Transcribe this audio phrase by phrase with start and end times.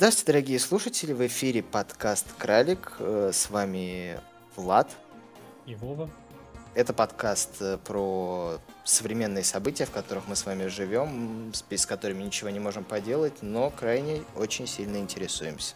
[0.00, 4.18] Здравствуйте, дорогие слушатели, в эфире подкаст «Кралик», э, с вами
[4.56, 4.96] Влад.
[5.66, 6.08] И Вова.
[6.74, 12.48] Это подкаст э, про современные события, в которых мы с вами живем, с которыми ничего
[12.48, 15.74] не можем поделать, но крайне очень сильно интересуемся.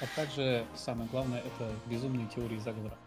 [0.00, 2.98] А также самое главное это безумные теории заговора.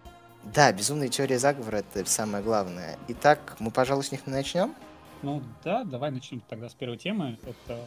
[0.46, 2.98] Да, безумные теории заговора это самое главное.
[3.10, 4.74] Итак, мы, пожалуй, с них начнем.
[5.22, 7.38] Ну да, давай начнем тогда с первой темы.
[7.44, 7.86] Это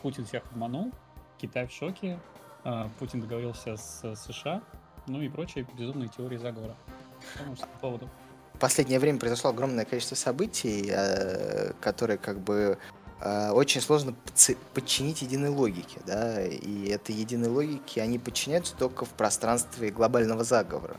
[0.00, 0.90] Путин всех обманул,
[1.38, 2.18] Китай в шоке,
[2.64, 4.62] а, Путин договорился с США,
[5.06, 6.76] ну и прочие безумные теории заговора.
[7.60, 8.08] По поводу?
[8.54, 12.78] В последнее время произошло огромное количество событий, э, которые как бы
[13.20, 14.14] э, очень сложно
[14.74, 20.96] подчинить единой логике, да, и этой единой логике они подчиняются только в пространстве глобального заговора,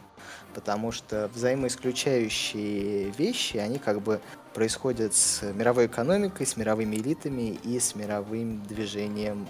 [0.53, 4.19] потому что взаимоисключающие вещи, они как бы
[4.53, 9.47] происходят с мировой экономикой, с мировыми элитами и с мировым движением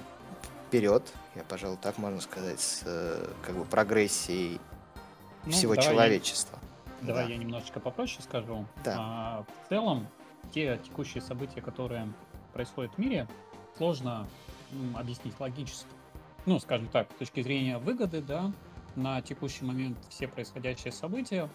[0.75, 4.59] вперед, я, пожалуй, так можно сказать, с э, как бы прогрессией
[5.45, 6.59] ну, всего человечества.
[7.01, 7.32] Я, давай да.
[7.32, 8.65] я немножечко попроще скажу.
[8.84, 8.95] Да.
[8.99, 10.07] А, в целом,
[10.54, 12.12] те текущие события, которые
[12.54, 13.27] происходят в мире,
[13.77, 14.27] сложно
[14.71, 15.87] м, объяснить логически.
[16.45, 18.51] Ну, скажем так, с точки зрения выгоды, да,
[18.95, 21.49] на текущий момент все происходящие события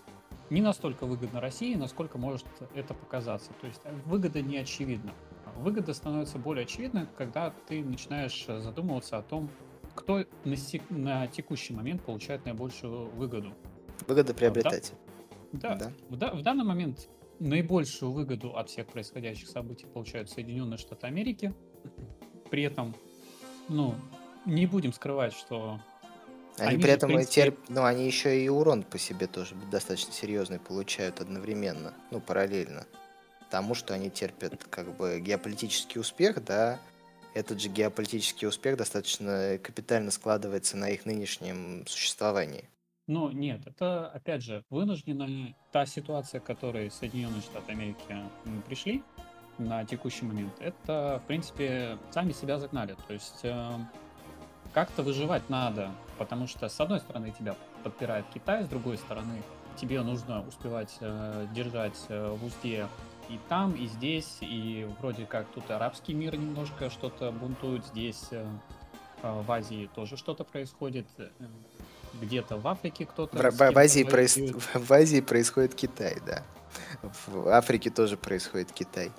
[0.49, 3.51] не настолько выгодно России, насколько может это показаться.
[3.61, 5.13] То есть выгода не очевидна.
[5.61, 9.51] Выгода становится более очевидной, когда ты начинаешь задумываться о том,
[9.95, 13.53] кто на, сек- на текущий момент получает наибольшую выгоду.
[14.07, 14.93] Выгода приобретать.
[15.53, 15.75] Да.
[15.75, 15.93] да.
[16.09, 17.09] В, да в данный момент
[17.39, 21.55] наибольшую выгоду от всех происходящих событий получают Соединенные Штаты Америки.
[22.51, 22.95] При этом,
[23.69, 23.95] ну,
[24.47, 25.79] не будем скрывать, что
[26.59, 27.43] они, они при этом принципе...
[27.43, 27.59] терп...
[27.69, 32.87] ну, они еще и урон по себе тоже достаточно серьезный получают одновременно, ну, параллельно
[33.51, 36.79] тому, что они терпят как бы геополитический успех, да,
[37.35, 42.69] этот же геополитический успех достаточно капитально складывается на их нынешнем существовании.
[43.07, 48.17] Ну, нет, это, опять же, вынуждена та ситуация, к которой Соединенные Штаты Америки
[48.67, 49.03] пришли
[49.59, 52.97] на текущий момент, это, в принципе, сами себя загнали.
[53.07, 53.71] То есть э,
[54.73, 59.43] как-то выживать надо, потому что, с одной стороны, тебя подпирает Китай, с другой стороны,
[59.77, 62.87] тебе нужно успевать э, держать э, в узде
[63.31, 68.45] и там, и здесь, и вроде как тут арабский мир немножко что-то бунтует, здесь э,
[69.23, 71.29] э, в Азии тоже что-то происходит, э,
[72.21, 73.37] где-то в Африке кто-то...
[73.37, 74.37] В, в, Азии проис...
[74.37, 76.43] в Азии происходит Китай, да.
[77.29, 79.13] В Африке тоже происходит Китай.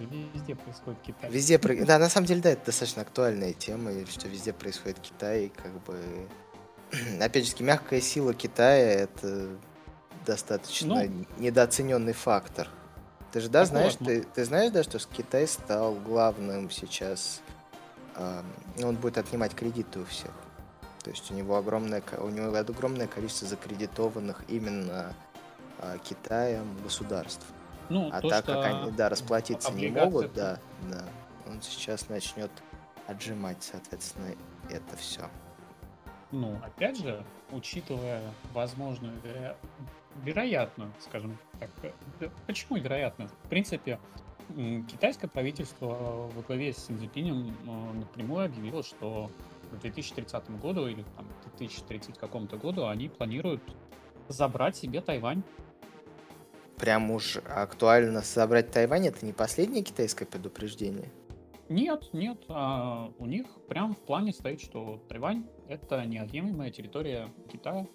[0.00, 1.30] везде происходит Китай.
[1.30, 5.72] Везде, да, на самом деле, да, это достаточно актуальная тема, что везде происходит Китай, как
[5.84, 6.00] бы...
[7.20, 9.50] Опять же, мягкая сила Китая— это
[10.24, 12.68] достаточно ну, недооцененный фактор.
[13.32, 17.40] Ты же, да, так знаешь, вот, ты, ты знаешь, да, что Китай стал главным сейчас,
[18.14, 18.42] э,
[18.82, 20.32] он будет отнимать кредиты у всех.
[21.02, 25.14] То есть у него огромное, у него огромное количество закредитованных именно
[25.78, 27.46] э, Китаем государств.
[27.88, 30.58] Ну, а то, так как они, да, расплатиться не могут, да,
[30.90, 31.02] да,
[31.46, 32.50] он сейчас начнет
[33.06, 34.34] отжимать, соответственно,
[34.68, 35.22] это все.
[36.30, 38.22] Ну, опять же, учитывая
[38.52, 39.14] возможную
[40.22, 41.38] вероятно, скажем
[41.80, 41.92] так.
[42.20, 43.28] Э, почему вероятно?
[43.44, 43.98] В принципе,
[44.90, 49.30] китайское правительство во главе с Синьцзипинем э, напрямую объявило, что
[49.70, 53.62] к 2030 году или там 2030 какому-то году они планируют
[54.28, 55.42] забрать себе Тайвань.
[56.76, 61.10] Прям уж актуально забрать Тайвань, это не последнее китайское предупреждение?
[61.68, 62.38] Нет, нет.
[62.48, 67.86] А у них прям в плане стоит, что Тайвань это неотъемлемая территория Китая.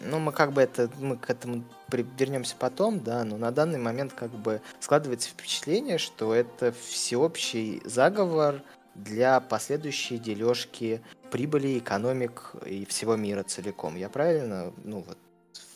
[0.00, 4.12] Ну, мы как бы это, мы к этому вернемся потом, да, но на данный момент
[4.12, 8.62] как бы складывается впечатление, что это всеобщий заговор
[8.94, 13.96] для последующей дележки прибыли, экономик и всего мира целиком.
[13.96, 15.18] Я правильно, ну вот,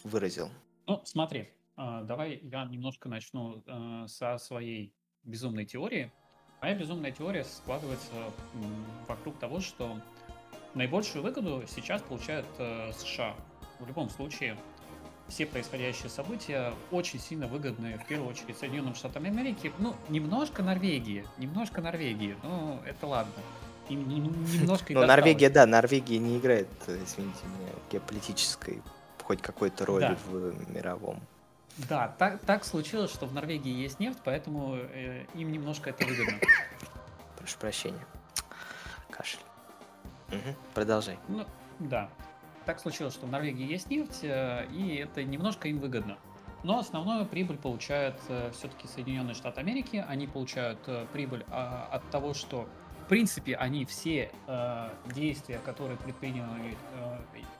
[0.04, 0.50] выразил?
[0.86, 4.94] Ну, смотри, а, давай я немножко начну а, со своей
[5.24, 6.12] безумной теории.
[6.60, 8.12] Моя безумная теория складывается
[9.08, 9.98] вокруг того, что
[10.74, 13.34] наибольшую выгоду сейчас получают э, США
[13.82, 14.56] в любом случае
[15.28, 19.72] все происходящие события очень сильно выгодны, в первую очередь, Соединенным Штатам Америки.
[19.78, 23.32] Ну, немножко Норвегии, немножко Норвегии, ну, это ладно.
[23.88, 28.80] И немножко Ну, Норвегия, да, Норвегия не играет, извините меня, геополитической
[29.22, 30.18] хоть какой-то роли да.
[30.26, 31.20] в мировом.
[31.88, 36.38] Да, так, так случилось, что в Норвегии есть нефть, поэтому э, им немножко это выгодно.
[37.38, 38.04] Прошу прощения.
[39.10, 39.40] Кашель.
[40.28, 41.18] Угу, продолжай.
[41.28, 41.46] Ну,
[41.78, 42.10] да
[42.64, 46.18] так случилось, что в Норвегии есть нефть, э, и это немножко им выгодно.
[46.62, 50.04] Но основную прибыль получают э, все-таки Соединенные Штаты Америки.
[50.08, 52.68] Они получают э, прибыль а, от того, что
[53.04, 54.30] в принципе, они все
[55.12, 56.44] действия, которые предпринял,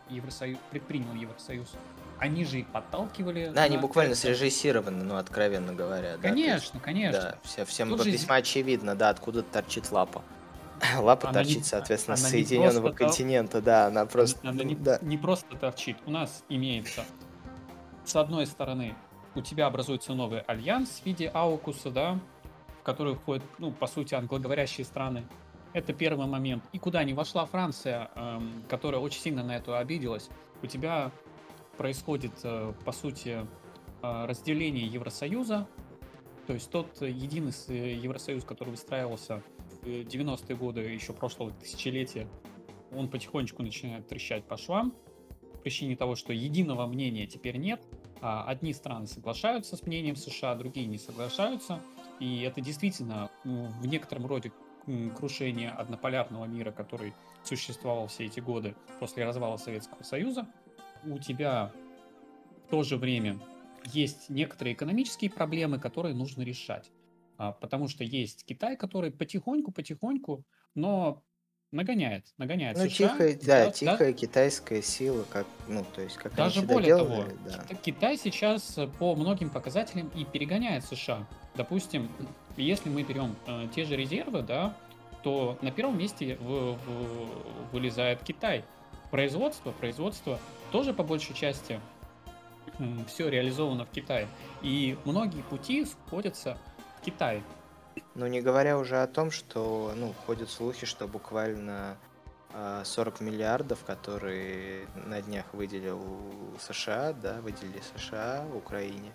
[0.08, 1.74] Евросоюз, предпринял Евросоюз,
[2.18, 3.50] они же и подталкивали.
[3.52, 4.20] Да, они буквально это.
[4.20, 6.16] срежиссированы, ну, откровенно говоря.
[6.22, 7.20] Конечно, да, конечно.
[7.20, 8.42] Да, все, всем Тут весьма же...
[8.42, 10.22] очевидно, да, откуда торчит лапа.
[11.00, 13.62] Лапа она торчит, не, соответственно, с Соединенного континента, тор...
[13.62, 14.48] да, она просто...
[14.48, 14.98] Она не, да.
[15.02, 15.96] не просто торчит.
[16.06, 17.04] У нас имеется,
[18.04, 18.94] с одной стороны,
[19.34, 22.18] у тебя образуется новый альянс в виде Аукуса, да,
[22.80, 25.24] в который входят, ну, по сути, англоговорящие страны.
[25.72, 26.64] Это первый момент.
[26.72, 30.28] И куда не вошла Франция, эм, которая очень сильно на это обиделась,
[30.62, 31.10] у тебя
[31.78, 33.46] происходит, э, по сути,
[34.02, 35.66] э, разделение Евросоюза,
[36.46, 39.42] то есть тот единый э, Евросоюз, который выстраивался
[39.82, 42.28] 90-е годы еще прошлого тысячелетия,
[42.92, 44.94] он потихонечку начинает трещать по швам,
[45.52, 47.80] по причине того, что единого мнения теперь нет,
[48.20, 51.80] а одни страны соглашаются с мнением США, другие не соглашаются,
[52.20, 54.52] и это действительно в некотором роде
[55.16, 57.14] крушение однополярного мира, который
[57.44, 60.48] существовал все эти годы после развала Советского Союза,
[61.04, 61.72] у тебя
[62.66, 63.38] в то же время
[63.92, 66.90] есть некоторые экономические проблемы, которые нужно решать.
[67.38, 70.44] А, потому что есть Китай, который потихоньку-потихоньку,
[70.74, 71.22] но
[71.72, 73.08] нагоняет, нагоняет ну, США.
[73.08, 77.04] Тихая, да, да, тихая да, китайская сила, как, ну, то есть, как Даже более делали,
[77.04, 77.74] того, да.
[77.76, 81.26] Китай сейчас по многим показателям и перегоняет США.
[81.56, 82.10] Допустим,
[82.56, 84.76] если мы берем э, те же резервы, да,
[85.22, 88.64] то на первом месте в, в, вылезает Китай.
[89.10, 90.38] Производство, производство
[90.70, 91.80] тоже по большей части
[93.06, 94.26] все реализовано в Китае.
[94.62, 96.58] И многие пути сходятся
[97.02, 97.42] в Китае.
[98.14, 101.96] Ну, не говоря уже о том, что, ну, ходят слухи, что буквально
[102.84, 106.00] 40 а, миллиардов, которые на днях выделил
[106.60, 109.12] США, да, выделили США Украине,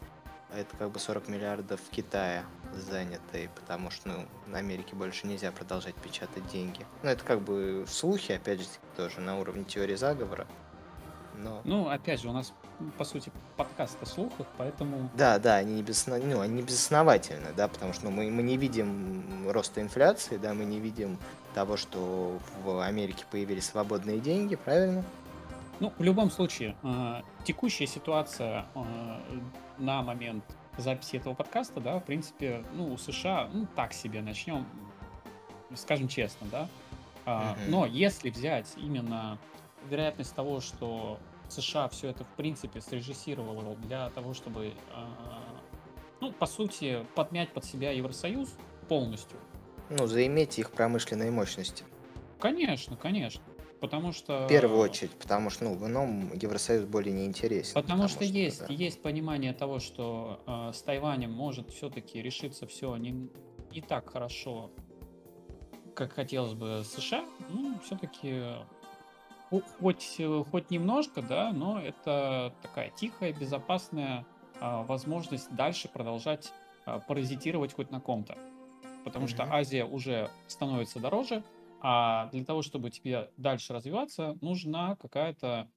[0.54, 2.44] это как бы 40 миллиардов в Китае
[2.74, 6.86] занятые, потому что, ну, на Америке больше нельзя продолжать печатать деньги.
[7.04, 10.48] Ну, это как бы слухи, опять же, тоже на уровне теории заговора.
[11.36, 11.62] Но...
[11.66, 12.54] Ну, опять же, у нас,
[12.98, 15.10] по сути, подкаст о слухах, поэтому...
[15.16, 16.24] Да, да, они не, безоснов...
[16.24, 20.54] ну, они не безосновательны, да, потому что ну, мы, мы не видим роста инфляции, да,
[20.54, 21.18] мы не видим
[21.54, 25.04] того, что в Америке появились свободные деньги, правильно?
[25.80, 28.80] Ну, в любом случае, э, текущая ситуация э,
[29.78, 30.44] на момент
[30.78, 34.66] записи этого подкаста, да, в принципе, ну, у США, ну, так себе, начнем,
[35.76, 36.70] скажем честно, да.
[37.26, 37.58] Mm-hmm.
[37.68, 39.38] Но если взять именно
[39.90, 41.20] вероятность того, что
[41.52, 44.74] США все это в принципе срежиссировало для того, чтобы,
[46.22, 48.50] ну, по сути, подмять под себя Евросоюз
[48.88, 49.38] полностью.
[49.90, 51.84] Ну, заиметь их промышленные мощности.
[52.40, 53.42] Конечно, конечно.
[53.80, 54.46] Потому что...
[54.46, 57.74] В первую очередь, потому что, ну, в ином Евросоюз более не интересен.
[57.76, 58.74] Потому, потому что, что есть, да.
[58.74, 63.30] есть понимание того, что э, с Тайванем может все-таки решиться все не,
[63.72, 64.72] не так хорошо,
[65.96, 67.26] как хотелось бы США.
[67.50, 68.42] Ну, все-таки
[69.50, 70.22] хоть,
[70.52, 74.26] хоть немножко, да, но это такая тихая, безопасная
[74.60, 76.52] э, возможность дальше продолжать
[76.86, 78.38] э, паразитировать хоть на ком-то.
[79.04, 79.30] Потому mm-hmm.
[79.30, 81.44] что Азия уже становится дороже,
[81.80, 85.70] а для того, чтобы тебе дальше развиваться, нужна какая-то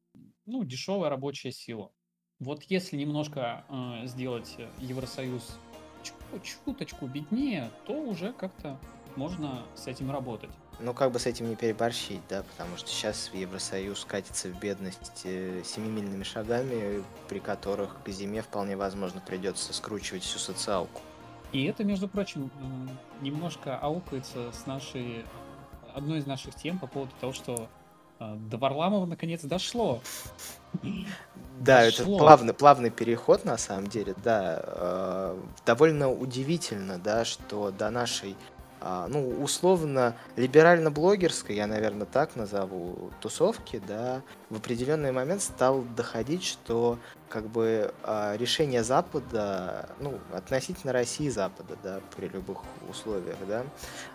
[0.47, 1.93] ну, дешевая рабочая сила.
[2.41, 5.59] Вот если немножко э, сделать Евросоюз
[6.43, 8.79] чуточку беднее, то уже как-то
[9.17, 10.51] можно с этим работать.
[10.83, 15.23] Ну, как бы с этим не переборщить, да, потому что сейчас Евросоюз катится в бедность
[15.25, 21.03] э, семимильными шагами, при которых к зиме вполне возможно придется скручивать всю социалку.
[21.53, 22.51] И это, между прочим,
[23.21, 25.25] немножко аукается с нашей
[25.95, 27.69] одной из наших тем по поводу того, что
[28.19, 30.01] э, до Варламова наконец дошло.
[31.59, 32.15] Да, дошло.
[32.15, 34.63] это плавный, плавный переход на самом деле, да.
[34.63, 38.37] Э, довольно удивительно, да, что до нашей
[38.81, 46.99] ну, условно, либерально-блогерской, я, наверное, так назову, тусовки, да, в определенный момент стал доходить, что
[47.29, 52.59] как бы а, решения Запада, ну, относительно России и Запада, да, при любых
[52.89, 53.65] условиях, да,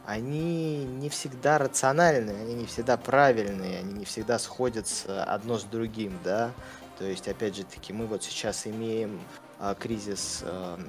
[0.06, 6.18] они не всегда рациональные, они не всегда правильные, они не всегда сходятся одно с другим,
[6.24, 6.52] да,
[6.98, 9.20] то есть, опять же таки, мы вот сейчас имеем
[9.60, 10.80] а, кризис а,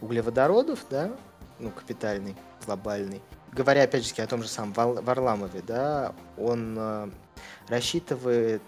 [0.00, 1.10] углеводородов, да,
[1.58, 2.36] ну, капитальный,
[2.68, 3.22] глобальный.
[3.52, 7.10] Говоря, опять же, о том же самом Варламове, да, он э,
[7.68, 8.62] рассчитывает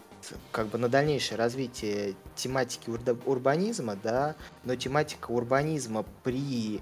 [0.52, 2.90] как бы на дальнейшее развитие тематики
[3.26, 6.80] урбанизма, да, но тематика урбанизма при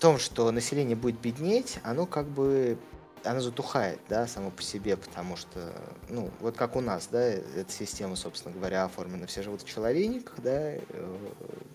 [0.00, 2.78] том, что население будет беднеть, оно как бы
[3.24, 5.72] оно затухает, да, само по себе, потому что,
[6.10, 9.26] ну, вот как у нас, да, эта система, собственно говоря, оформлена.
[9.26, 10.82] Все живут в человейниках, да, э,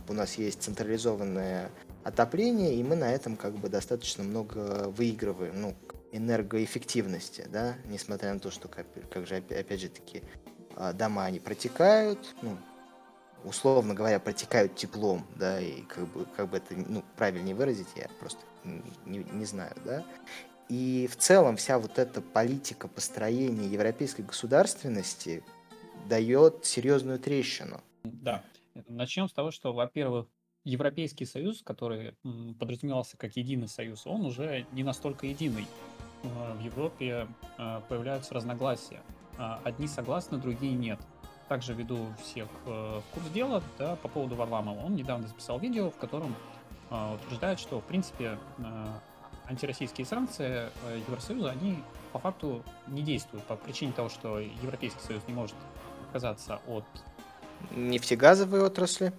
[0.07, 1.71] у нас есть централизованная
[2.09, 5.75] отопление, и мы на этом как бы достаточно много выигрываем, ну,
[6.11, 10.23] энергоэффективности, да, несмотря на то, что, как, как же, опять же таки,
[10.75, 12.57] а, дома, они протекают, ну,
[13.43, 18.07] условно говоря, протекают теплом, да, и как бы, как бы это, ну, правильнее выразить, я
[18.19, 18.41] просто
[19.05, 20.03] не, не знаю, да.
[20.67, 25.43] И в целом вся вот эта политика построения европейской государственности
[26.07, 27.81] дает серьезную трещину.
[28.03, 28.43] Да.
[28.87, 30.27] Начнем с того, что, во-первых,
[30.69, 32.15] Европейский Союз, который
[32.59, 35.65] подразумевался как единый союз, он уже не настолько единый.
[36.23, 39.01] Э, в Европе э, появляются разногласия.
[39.37, 40.99] А, одни согласны, другие нет.
[41.47, 44.85] Также веду всех э, в курс дела да, по поводу Варламова.
[44.85, 46.35] Он недавно записал видео, в котором
[46.89, 48.39] утверждает, что, в принципе,
[49.45, 50.69] антироссийские санкции
[51.07, 51.77] Евросоюза, они
[52.11, 55.55] по факту не действуют по причине того, что Европейский Союз не может
[56.07, 56.85] отказаться от
[57.75, 59.13] нефтегазовой отрасли.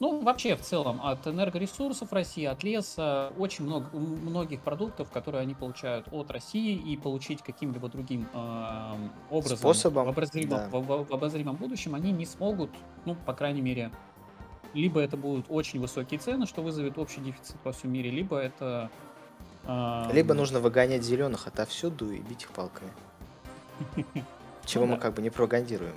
[0.00, 5.52] Ну, вообще, в целом, от энергоресурсов России, от леса, очень много, многих продуктов, которые они
[5.54, 10.68] получают от России, и получить каким-либо другим э, образом Способом, в, обозримом, да.
[10.70, 12.70] в, в, обозримом будущем они не смогут,
[13.04, 13.92] ну, по крайней мере,
[14.72, 18.90] либо это будут очень высокие цены, что вызовет общий дефицит во всем мире, либо это...
[19.64, 22.90] Э, либо нужно выгонять зеленых отовсюду и бить их палками.
[24.64, 25.96] Чего ну мы как бы не пропагандируем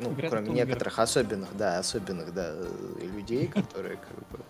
[0.00, 2.54] ну, Грета кроме некоторых особенных, да, особенных, да,
[3.00, 4.44] людей, которые как бы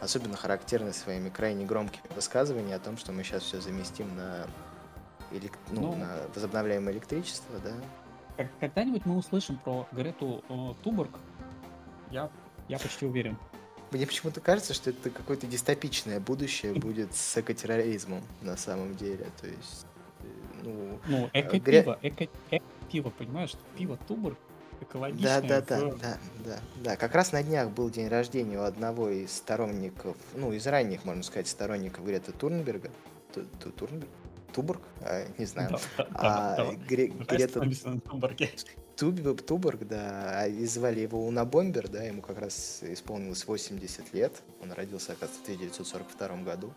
[0.00, 4.46] особенно характерны своими крайне громкими высказываниями о том, что мы сейчас все заместим на,
[5.30, 5.52] элек...
[5.70, 8.44] ну, ну, на возобновляемое электричество, да.
[8.60, 11.18] Когда-нибудь мы услышим про Грету э, Туборг,
[12.10, 12.30] я,
[12.68, 13.38] я почти уверен.
[13.92, 19.26] Мне почему-то кажется, что это какое-то дистопичное будущее будет с экотерроризмом на самом деле.
[19.40, 19.86] То есть,
[20.20, 20.24] э,
[20.64, 21.00] ну...
[21.06, 23.52] Ну, эко-пиво, эко-пиво, понимаешь?
[23.76, 24.38] Пиво Туборг
[24.82, 25.40] экологичное.
[25.40, 26.96] Да, да, да, да, да, да.
[26.96, 31.22] Как раз на днях был день рождения у одного из сторонников, ну, из ранних, можно
[31.22, 32.90] сказать, сторонников Грета Турнберга.
[33.76, 34.08] Турнберг?
[34.52, 34.82] Туборг?
[35.00, 35.78] А, не знаю.
[36.14, 37.62] а, Грета
[38.96, 44.42] Туборг, да, а, и звали его Унабомбер, да, ему как раз исполнилось 80 лет.
[44.62, 46.72] Он родился, оказывается, в 1942 году.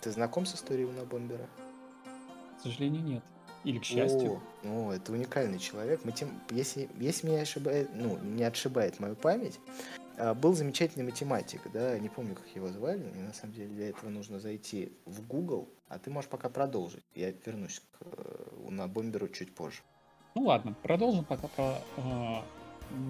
[0.00, 1.48] Ты знаком с историей Унабомбера?
[2.58, 3.24] К сожалению, нет.
[3.64, 4.40] Или к счастью.
[4.64, 6.04] О, о это уникальный человек.
[6.04, 6.28] Матем...
[6.50, 9.58] Если, если меня ошибает, ну, не отшибает мою память,
[10.18, 13.88] а, был замечательный математик, да, не помню, как его звали, и на самом деле для
[13.90, 17.04] этого нужно зайти в Google, а ты можешь пока продолжить.
[17.14, 19.82] Я вернусь к э, на бомберу чуть позже.
[20.34, 22.36] Ну ладно, продолжим пока про э,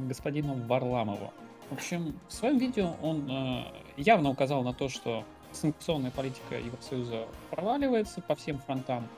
[0.06, 1.32] господина Варламова.
[1.70, 3.64] В общем, в своем видео он э,
[3.96, 9.08] явно указал на то, что санкционная политика Евросоюза проваливается по всем фронтам,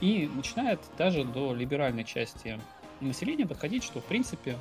[0.00, 2.58] и начинает даже до либеральной части
[3.00, 4.56] населения доходить, что, в принципе,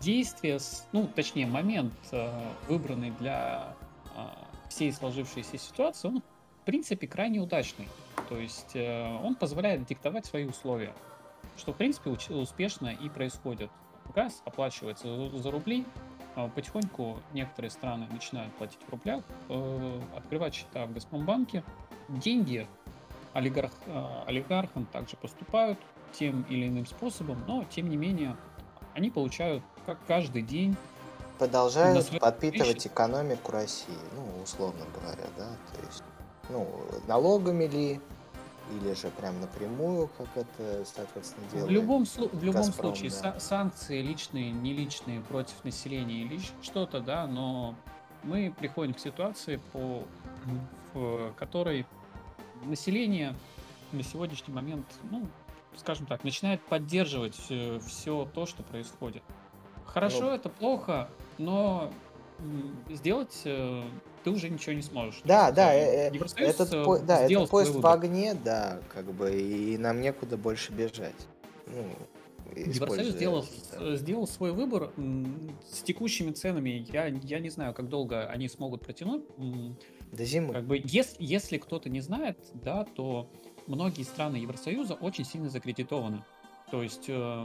[0.00, 0.58] действие,
[0.92, 2.30] ну, точнее, момент, э,
[2.68, 3.74] выбранный для
[4.14, 4.26] э,
[4.68, 6.22] всей сложившейся ситуации, он,
[6.62, 7.88] в принципе, крайне удачный.
[8.28, 10.92] То есть э, он позволяет диктовать свои условия,
[11.56, 13.70] что, в принципе, успешно и происходит.
[14.14, 15.84] Газ оплачивается за рубли,
[16.34, 19.24] а потихоньку некоторые страны начинают платить в рублях,
[20.14, 21.64] открывать счета в Газпромбанке.
[22.08, 22.68] Деньги
[23.36, 25.78] олигарх, э, олигархам также поступают
[26.12, 28.36] тем или иным способом, но тем не менее
[28.94, 30.74] они получают как каждый день
[31.38, 32.88] продолжают подпитывать вещи.
[32.88, 36.02] экономику России, ну, условно говоря, да, то есть,
[36.48, 36.66] ну,
[37.06, 38.00] налогами ли,
[38.70, 43.38] или же прям напрямую, как это, соответственно, делает В любом, в любом Газпром, случае, да.
[43.38, 47.74] санкции личные, не личные против населения или что-то, да, но
[48.22, 50.02] мы приходим к ситуации, по,
[50.94, 51.86] в которой
[52.64, 53.34] население
[53.92, 55.26] на сегодняшний момент, ну,
[55.76, 59.22] скажем так, начинает поддерживать все, все то, что происходит.
[59.84, 61.08] Хорошо, это плохо,
[61.38, 61.90] но
[62.90, 63.82] сделать э,
[64.24, 65.20] ты уже ничего не сможешь.
[65.24, 69.78] Да, да, э, э этот, по, да, это поезд в огне, да, как бы, и
[69.78, 71.28] нам некуда больше бежать.
[71.66, 71.84] Ну,
[72.54, 73.44] Евросоюз сделал,
[73.78, 73.96] да.
[73.96, 74.92] сделал свой выбор
[75.70, 76.86] с текущими ценами.
[76.92, 79.24] Я, я не знаю, как долго они смогут протянуть.
[80.16, 80.52] До зимы.
[80.54, 83.30] Как бы, если, если кто-то не знает, да, то
[83.66, 86.24] многие страны Евросоюза очень сильно закредитованы.
[86.70, 87.44] То есть э,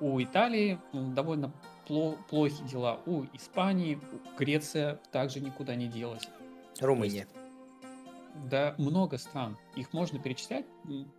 [0.00, 1.52] у Италии довольно
[1.86, 6.28] пло- плохие дела, у Испании, у Греция также никуда не делась.
[6.80, 7.28] Румыния.
[8.50, 9.58] да, много стран.
[9.76, 10.66] Их можно перечислять,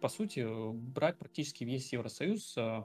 [0.02, 2.84] по сути, брать практически весь Евросоюз, э,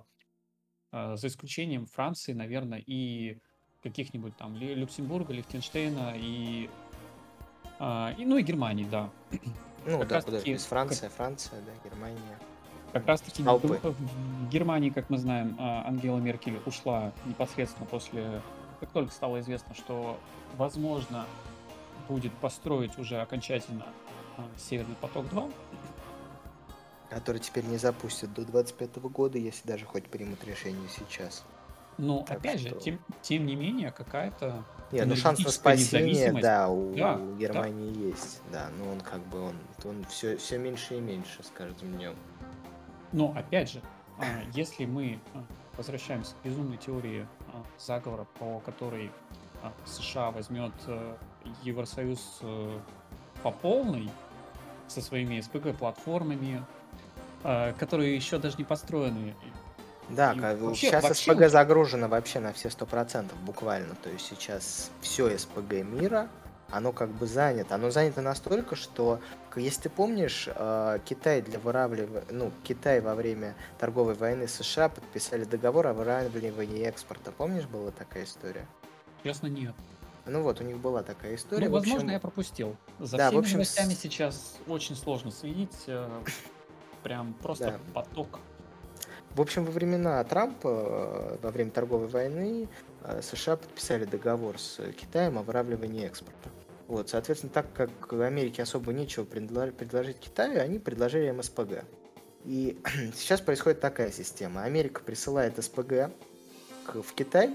[0.93, 3.39] э, за исключением Франции, наверное, и
[3.83, 6.69] каких-нибудь там Люксембурга, Лихтенштейна и
[7.79, 9.09] а, и, ну и Германии, да.
[9.87, 11.17] Ну как да, куда таки, Франция, как...
[11.17, 12.39] Франция, да, Германия.
[12.93, 18.43] Как раз таки в Германии, как мы знаем, а, Ангела Меркель ушла непосредственно после,
[18.81, 20.19] как только стало известно, что
[20.57, 21.27] возможно
[22.09, 23.87] будет построить уже окончательно
[24.37, 25.49] а, Северный поток 2.
[27.11, 31.45] который теперь не запустят до 25 года, если даже хоть примут решение сейчас.
[31.99, 32.71] Ну, так опять что...
[32.71, 37.37] же, тем, тем не менее, какая-то нет, ну шанс на спасение, да, у, да, у
[37.37, 38.01] Германии да.
[38.01, 41.93] есть, да, но он как бы он, он все, все меньше и меньше с каждым
[41.93, 42.15] днем.
[43.13, 43.83] Но опять же,
[44.19, 44.25] а,
[44.55, 45.45] если мы а,
[45.77, 49.11] возвращаемся к безумной теории а, заговора, по которой
[49.85, 51.17] США возьмет э,
[51.65, 52.79] Евросоюз э,
[53.43, 54.09] по полной
[54.87, 56.65] со своими СПГ-платформами,
[57.43, 59.35] которые еще даже не построены.
[60.11, 61.33] Да, и как, вообще, сейчас вообще...
[61.33, 63.95] СПГ загружено вообще на все сто процентов буквально.
[63.97, 66.29] То есть сейчас все СПГ мира,
[66.71, 67.75] оно как бы занято.
[67.75, 69.21] Оно занято настолько, что,
[69.57, 75.45] если ты помнишь, э, Китай для выравливания, ну, Китай во время торговой войны США подписали
[75.45, 77.33] договор о выравнивании экспорта.
[77.33, 78.67] Помнишь, была такая история?
[79.23, 79.75] Честно, нет.
[80.27, 81.69] Ну вот, у них была такая история.
[81.69, 82.13] Ну, возможно, общем...
[82.13, 82.77] я пропустил.
[82.99, 83.55] За да, всеми в общем...
[83.55, 85.75] новостями сейчас очень сложно следить.
[85.87, 86.07] Э,
[87.03, 87.79] прям просто да.
[87.95, 88.41] поток
[89.35, 92.69] в общем, во времена Трампа, э, во время торговой войны,
[93.03, 96.51] э, США подписали договор с Китаем о выравнивании экспорта.
[96.89, 101.85] Вот, соответственно, так как Америке особо нечего предложить Китаю, они предложили МСПГ.
[102.45, 102.81] И
[103.15, 104.63] сейчас происходит такая система.
[104.63, 106.11] Америка присылает СПГ
[106.87, 107.53] в Китай,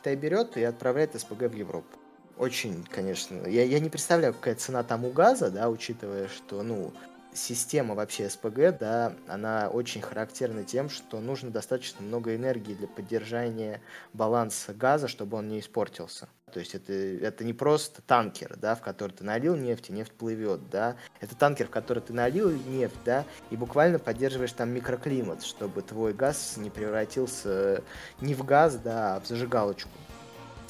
[0.00, 1.98] Китай берет и отправляет СПГ в Европу.
[2.38, 6.90] Очень, конечно, я, я не представляю, какая цена там у газа, да, учитывая, что, ну,
[7.32, 13.80] система вообще СПГ, да, она очень характерна тем, что нужно достаточно много энергии для поддержания
[14.12, 16.28] баланса газа, чтобы он не испортился.
[16.52, 20.12] То есть это, это не просто танкер, да, в который ты налил нефть, и нефть
[20.12, 20.96] плывет, да.
[21.20, 26.12] Это танкер, в который ты налил нефть, да, и буквально поддерживаешь там микроклимат, чтобы твой
[26.12, 27.82] газ не превратился
[28.20, 29.90] не в газ, да, а в зажигалочку.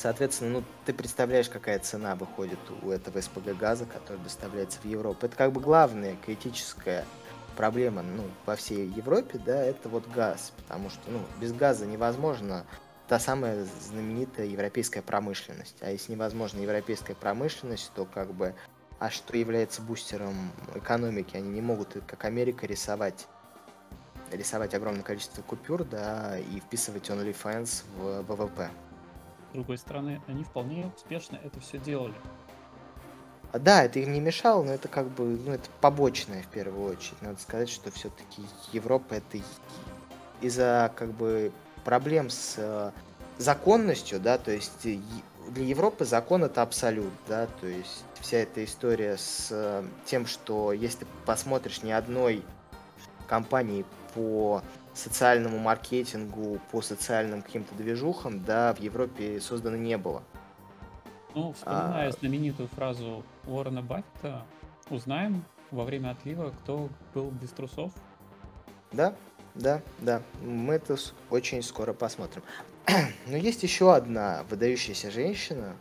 [0.00, 5.26] Соответственно, ну, ты представляешь, какая цена выходит у этого СПГ газа, который доставляется в Европу.
[5.26, 7.04] Это как бы главная критическая
[7.54, 10.54] проблема ну, во всей Европе, да, это вот газ.
[10.56, 12.64] Потому что ну, без газа невозможно
[13.08, 15.76] та самая знаменитая европейская промышленность.
[15.82, 18.54] А если невозможна европейская промышленность, то как бы
[18.98, 21.36] а что является бустером экономики?
[21.36, 23.26] Они не могут, как Америка, рисовать
[24.30, 28.70] рисовать огромное количество купюр, да, и вписывать OnlyFans в ВВП.
[29.50, 32.14] С другой стороны, они вполне успешно это все делали.
[33.52, 36.92] А, да, это им не мешало, но это как бы, ну, это побочное в первую
[36.92, 37.20] очередь.
[37.20, 39.38] Надо сказать, что все-таки Европа это
[40.40, 41.52] из-за как бы
[41.84, 42.92] проблем с э,
[43.38, 44.86] законностью, да, то есть
[45.48, 50.72] для Европы закон это абсолют, да, то есть вся эта история с э, тем, что
[50.72, 52.44] если посмотришь ни одной
[53.26, 53.84] компании
[54.14, 54.62] по
[55.00, 60.22] социальному маркетингу, по социальным каким-то движухам, да, в Европе создано не было.
[61.34, 62.12] Ну, вспоминая а...
[62.12, 64.44] знаменитую фразу Уоррена Баффета,
[64.90, 67.92] узнаем во время отлива, кто был без трусов.
[68.92, 69.14] Да,
[69.54, 70.22] да, да.
[70.42, 70.96] Мы это
[71.30, 72.42] очень скоро посмотрим.
[73.26, 75.76] Но есть еще одна выдающаяся женщина.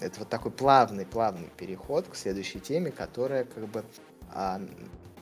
[0.00, 3.84] Это вот такой плавный, плавный переход к следующей теме, которая как бы
[4.32, 4.60] а,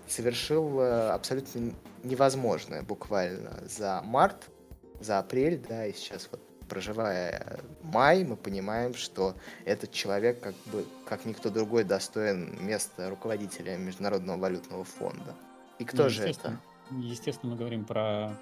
[0.09, 4.51] совершила абсолютно невозможное буквально за март,
[5.01, 10.85] за апрель, да, и сейчас вот проживая май, мы понимаем, что этот человек как бы,
[11.07, 15.35] как никто другой, достоин места руководителя Международного валютного фонда.
[15.79, 16.59] И кто ну, же это?
[16.91, 18.37] Естественно, мы говорим про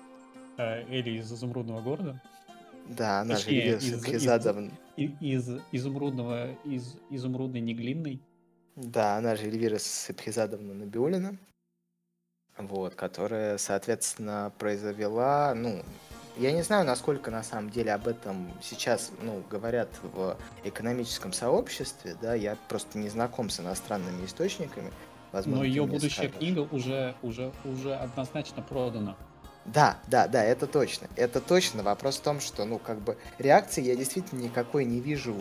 [0.56, 2.22] э, Эли из изумрудного города.
[2.88, 4.24] Да, она Точнее, же из, из,
[4.96, 8.20] из, из изумрудного, из изумрудной неглинной.
[8.74, 11.38] Да, она же Эльвира Сапхизадовна Набиулина
[12.58, 15.82] вот, которая, соответственно, произвела, ну,
[16.36, 22.16] я не знаю, насколько на самом деле об этом сейчас, ну, говорят в экономическом сообществе,
[22.20, 24.92] да, я просто не знаком с иностранными источниками.
[25.32, 26.36] Возможно, Но ее будущая скажешь.
[26.36, 29.16] книга уже, уже, уже однозначно продана.
[29.64, 31.08] Да, да, да, это точно.
[31.16, 31.82] Это точно.
[31.82, 35.34] Вопрос в том, что, ну, как бы, реакции я действительно никакой не вижу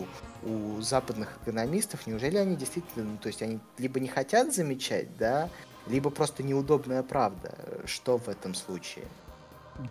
[0.44, 2.06] у западных экономистов.
[2.06, 5.50] Неужели они действительно, ну, то есть они либо не хотят замечать, да,
[5.86, 7.56] либо просто неудобная правда.
[7.84, 9.04] Что в этом случае?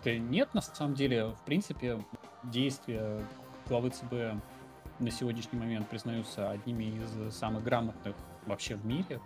[0.04, 2.02] Да нет, на самом деле, в принципе,
[2.44, 3.24] действия
[3.68, 4.40] главы ЦБ
[4.98, 8.14] на сегодняшний момент признаются одними из самых грамотных
[8.46, 9.20] вообще в мире.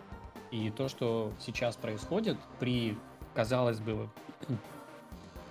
[0.50, 2.96] И то, что сейчас происходит при,
[3.34, 4.08] казалось бы,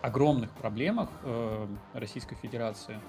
[0.01, 2.99] огромных проблемах э, Российской Федерации,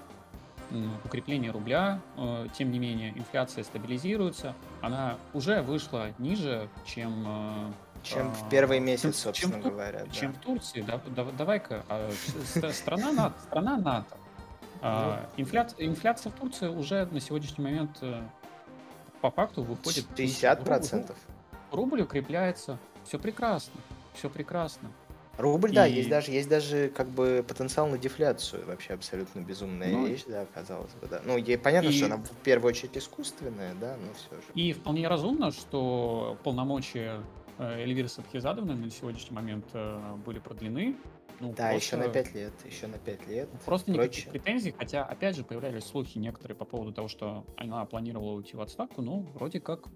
[1.05, 7.71] укрепление рубля, э, тем не менее инфляция стабилизируется, она уже вышла ниже, чем э,
[8.07, 10.05] чем в первый месяц, собственно чем, говоря.
[10.11, 10.81] Чем в Турции.
[10.81, 12.09] Да, да, давай-ка, а,
[12.71, 13.39] страна НАТО.
[13.47, 14.17] Страна НАТО.
[14.81, 15.43] А, ну.
[15.43, 18.21] инфляция, инфляция в Турции уже на сегодняшний момент э,
[19.21, 20.05] по факту выходит...
[20.15, 21.07] 50%.
[21.07, 21.15] Рубль,
[21.71, 22.77] рубль укрепляется.
[23.03, 23.79] Все прекрасно.
[24.13, 24.91] все прекрасно.
[25.37, 28.65] Рубль, да, есть даже, есть даже как бы потенциал на дефляцию.
[28.65, 31.21] Вообще абсолютно безумная Ну, вещь, да, казалось бы, да.
[31.23, 34.47] Ну, ей понятно, что она в первую очередь искусственная, да, но все же.
[34.55, 37.21] и вполне разумно, что полномочия
[37.59, 40.95] Эльвиры Садхизадовны на сегодняшний момент э, были продлены.
[41.39, 43.47] Ну, Да, еще на пять лет, еще на пять лет.
[43.65, 48.31] просто никаких претензий, хотя, опять же, появлялись слухи некоторые по поводу того, что она планировала
[48.33, 49.87] уйти в отставку, но вроде как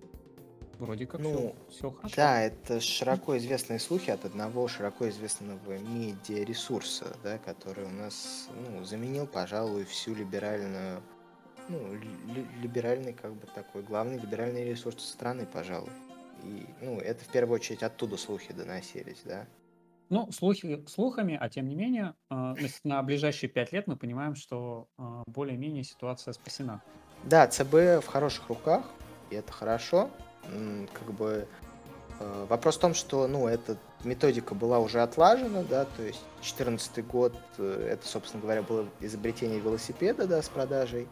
[0.78, 2.16] вроде как Ну, все, хорошо.
[2.16, 8.84] да, это широко известные слухи от одного широко известного медиаресурса, да, который у нас ну,
[8.84, 11.02] заменил, пожалуй, всю либеральную,
[11.70, 15.92] ну, ли- либеральный, как бы такой, главный либеральный ресурс страны, пожалуй.
[16.44, 19.46] И, ну, это в первую очередь оттуда слухи доносились, да.
[20.10, 24.90] Ну, слухи слухами, а тем не менее, э, на ближайшие пять лет мы понимаем, что
[24.98, 26.82] э, более-менее ситуация спасена.
[27.24, 28.84] Да, ЦБ в хороших руках,
[29.30, 30.10] и это хорошо
[30.94, 31.48] как бы
[32.20, 37.06] э, вопрос в том, что, ну, эта методика была уже отлажена, да, то есть 2014
[37.06, 41.08] год, э, это, собственно говоря, было изобретение велосипеда, да, с продажей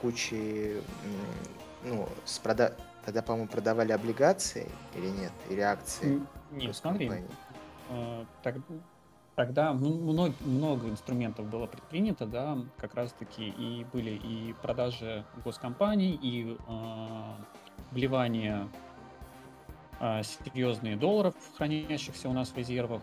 [0.00, 0.82] кучи,
[1.82, 2.74] ну, с прода...
[3.04, 6.20] тогда, по-моему, продавали облигации или нет, или акции?
[6.50, 7.10] Нет, смотри,
[7.90, 8.56] э, так,
[9.34, 16.56] тогда много, много инструментов было предпринято, да, как раз-таки и были и продажи госкомпаний, и
[17.90, 18.68] вливание
[20.00, 23.02] а, серьезные долларов, хранящихся у нас в резервах,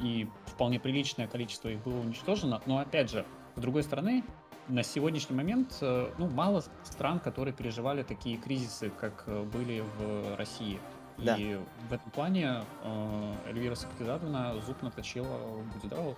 [0.00, 2.60] и вполне приличное количество их было уничтожено.
[2.66, 3.24] Но опять же,
[3.56, 4.24] с другой стороны,
[4.70, 10.36] на сегодняшний момент э, ну, мало стран, которые переживали такие кризисы, как э, были в
[10.36, 10.78] России.
[11.18, 11.36] Да.
[11.36, 15.38] И в этом плане э, Эльвира Сапкизадовна зуб наточила
[15.82, 16.16] здоров.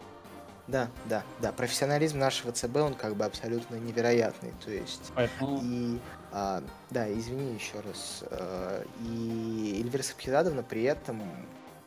[0.69, 1.51] Да, да, да.
[1.53, 4.53] Профессионализм нашего ЦБ, он как бы абсолютно невероятный.
[4.65, 5.61] То есть, Поэтому...
[5.63, 5.99] и,
[6.31, 8.23] а, да, извини еще раз.
[8.31, 11.21] А, и Эльвира Сабхизадовна при этом,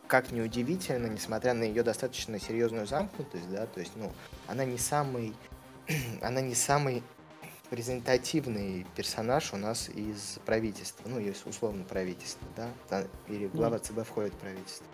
[0.08, 4.12] как ни удивительно, несмотря на ее достаточно серьезную замкнутость, да, то есть, ну,
[4.47, 5.34] она не самый,
[6.21, 7.04] она не самый
[7.69, 14.08] презентативный персонаж у нас из правительства, ну, есть условно правительство, да, или глава ну, ЦБ
[14.08, 14.86] входит в правительство.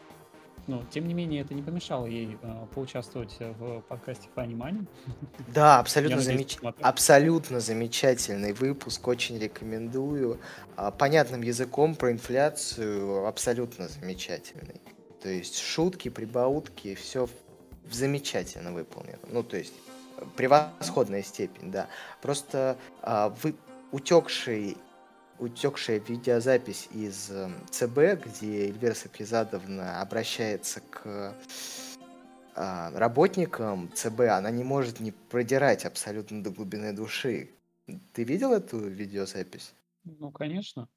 [0.67, 4.85] Но, тем не менее, это не помешало ей э, поучаствовать в подкасте Funny Money.
[5.47, 6.57] Да, абсолютно, замеч...
[6.81, 10.39] абсолютно замечательный выпуск, очень рекомендую.
[10.75, 14.81] А, понятным языком про инфляцию абсолютно замечательный.
[15.21, 17.27] То есть шутки, прибаутки, все
[17.89, 19.19] замечательно выполнено.
[19.29, 19.73] Ну, то есть
[20.35, 21.87] превосходная степень, да.
[22.21, 23.55] Просто а, вы
[23.91, 24.77] утекший
[25.41, 31.35] утекшая видеозапись из эм, ЦБ, где Эльвира Сапизадовна обращается к
[32.55, 37.49] а, работникам ЦБ, она не может не продирать абсолютно до глубины души.
[38.13, 39.73] Ты видел эту видеозапись?
[40.03, 40.87] Ну, конечно.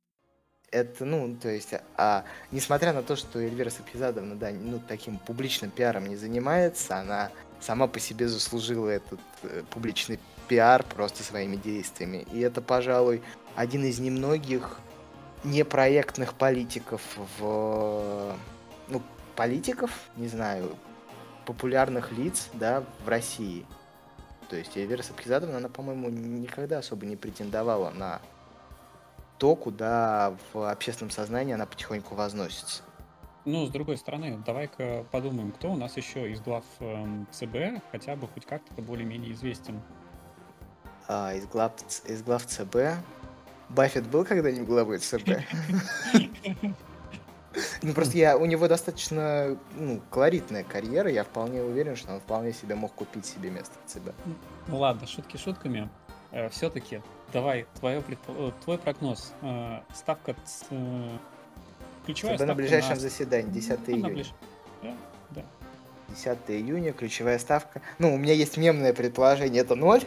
[0.70, 5.70] Это, ну, то есть, а, несмотря на то, что Эльвира Сапизадовна, да, ну, таким публичным
[5.70, 7.30] пиаром не занимается, она
[7.64, 12.26] сама по себе заслужила этот э, публичный пиар просто своими действиями.
[12.32, 13.22] И это, пожалуй,
[13.56, 14.78] один из немногих
[15.44, 17.00] непроектных политиков
[17.38, 18.34] в...
[18.88, 19.02] Ну,
[19.36, 20.76] политиков, не знаю,
[21.46, 23.66] популярных лиц, да, в России.
[24.50, 28.20] То есть Эльвира Сапкизадовна, она, по-моему, никогда особо не претендовала на
[29.38, 32.82] то, куда в общественном сознании она потихоньку возносится.
[33.44, 38.16] Ну, с другой стороны, давай-ка подумаем, кто у нас еще из глав эм, ЦБ хотя
[38.16, 39.80] бы хоть как-то более-менее известен.
[41.08, 41.72] А, из, глав,
[42.06, 42.76] из глав ЦБ
[43.68, 45.28] Баффет был когда-нибудь главой ЦБ?
[47.82, 52.52] Ну, просто я, у него достаточно ну, колоритная карьера, я вполне уверен, что он вполне
[52.52, 54.12] себе мог купить себе место в ЦБ.
[54.66, 55.88] Ну ладно, шутки шутками.
[56.32, 57.00] Э, Все-таки,
[57.32, 58.02] давай, твое,
[58.64, 59.32] твой прогноз.
[59.42, 60.34] Э, ставка
[62.04, 62.96] ключевая ЦБ на ближайшем на...
[62.96, 64.14] заседании, 10 ну, июня.
[64.14, 64.32] Ближ...
[64.82, 64.96] Да,
[65.30, 65.44] да.
[66.08, 67.82] 10 июня, ключевая ставка.
[67.98, 70.02] Ну, у меня есть мемное предположение, это ноль,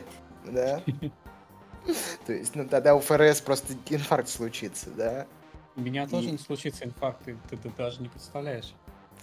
[0.45, 0.81] да.
[2.25, 5.27] То есть, ну тогда у ФРС просто инфаркт случится, да?
[5.75, 8.73] У меня тоже не случится инфаркт, ты, ты даже не представляешь.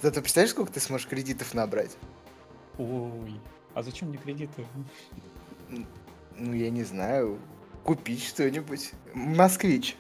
[0.03, 1.97] Да ты представляешь, сколько ты сможешь кредитов набрать?
[2.79, 3.41] Ой,
[3.75, 4.65] а зачем мне кредиты?
[6.37, 7.39] Ну, я не знаю.
[7.85, 8.93] Купить что-нибудь.
[9.13, 9.97] Москвич.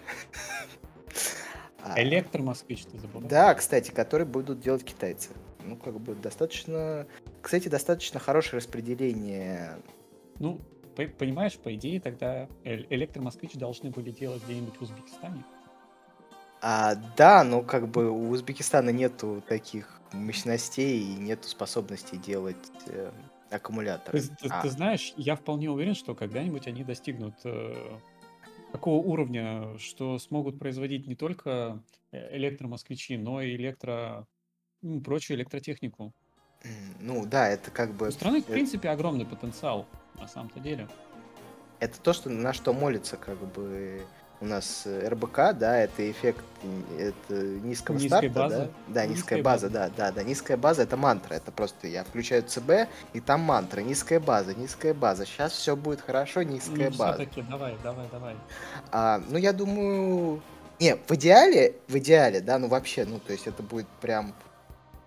[1.84, 3.20] А, Электромосквич ты забыл?
[3.20, 5.30] Да, кстати, который будут делать китайцы.
[5.62, 7.06] Ну, как бы достаточно...
[7.42, 9.78] Кстати, достаточно хорошее распределение
[10.38, 10.60] ну,
[10.94, 15.44] понимаешь, по идее, тогда электромосквич должны были делать где-нибудь в Узбекистане.
[16.60, 23.10] А, да, но как бы у Узбекистана нету таких мощностей и нету способности делать э,
[23.50, 24.20] аккумуляторы.
[24.20, 24.62] Ты, ты, а.
[24.62, 27.98] ты знаешь, я вполне уверен, что когда-нибудь они достигнут э,
[28.74, 34.26] такого уровня, что смогут производить не только э, электромосквичи, но и электро
[34.82, 36.12] м, прочую электротехнику.
[37.00, 38.08] Ну да, это как бы...
[38.08, 39.86] У страны, в принципе, огромный потенциал,
[40.18, 40.88] на самом-то деле.
[41.78, 44.02] Это то, что, на что молится как бы
[44.40, 46.44] у нас э, РБК, да, это эффект
[46.98, 48.56] это низкого Низкой старта, базы.
[48.56, 48.68] да?
[48.88, 49.78] Да, низкая, Низкая база, база.
[49.78, 53.80] да, да, да, низкая база это мантра, это просто я включаю ЦБ, и там мантра,
[53.80, 57.14] низкая база, низкая база, сейчас все будет хорошо, низкая Ну, база.
[57.18, 58.36] все-таки, давай, давай, давай.
[58.92, 60.42] А, ну, я думаю...
[60.80, 64.34] Не, в идеале, в идеале, да, ну вообще, ну, то есть это будет прям...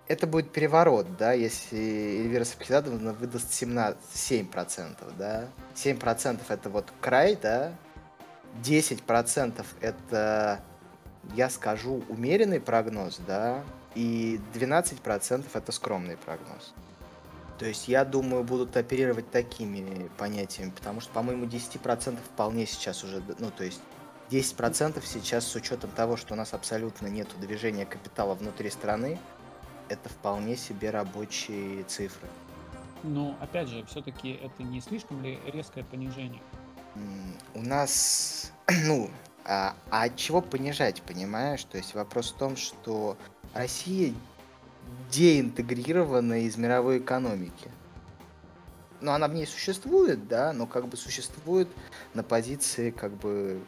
[0.08, 5.48] Это будет переворот, да, если Эльвира Сапхизадовна выдаст 17, 7%, да.
[5.76, 7.74] 7% это вот край, да.
[8.64, 10.62] 10% это,
[11.36, 13.64] я скажу, умеренный прогноз, да.
[13.96, 16.74] И 12% это скромный прогноз.
[17.58, 23.24] То есть, я думаю, будут оперировать такими понятиями, потому что, по-моему, 10% вполне сейчас уже,
[23.40, 23.82] ну, то есть,
[24.30, 29.18] 10% сейчас с учетом того, что у нас абсолютно нет движения капитала внутри страны,
[29.90, 32.28] это вполне себе рабочие цифры.
[33.04, 36.42] Но, опять же, все-таки это не слишком ли резкое понижение?
[37.54, 38.52] У нас,
[38.86, 39.10] ну,
[39.46, 41.64] а, а от чего понижать, понимаешь?
[41.64, 43.18] То есть вопрос в том, что
[43.54, 44.14] Россия
[45.12, 47.72] деинтегрирована из мировой экономики.
[49.00, 51.70] Ну, она в ней существует, да, но как бы существует
[52.14, 53.62] на позиции как бы